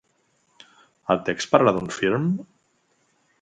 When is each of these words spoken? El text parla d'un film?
El 1.15 1.21
text 1.27 1.51
parla 1.51 1.75
d'un 1.77 1.93
film? 1.99 2.27